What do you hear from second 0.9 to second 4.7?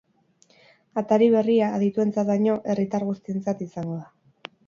Atari berria, adituentzat baino, herritar guztientzat izango da.